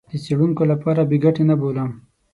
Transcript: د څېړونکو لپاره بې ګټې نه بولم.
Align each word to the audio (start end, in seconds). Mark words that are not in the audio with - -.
د 0.09 0.11
څېړونکو 0.23 0.63
لپاره 0.71 1.01
بې 1.09 1.17
ګټې 1.23 1.43
نه 1.49 1.55
بولم. 1.59 1.91